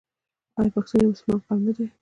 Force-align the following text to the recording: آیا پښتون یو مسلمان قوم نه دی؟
آیا 0.57 0.71
پښتون 0.75 0.99
یو 1.01 1.11
مسلمان 1.13 1.39
قوم 1.45 1.59
نه 1.65 1.71
دی؟ 1.75 1.85